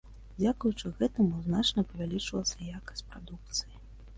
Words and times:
Дзякуючы 0.37 0.91
гэтаму 1.01 1.41
значна 1.47 1.83
павялічылася 1.91 2.57
якасць 2.79 3.07
прадукцыі. 3.13 3.73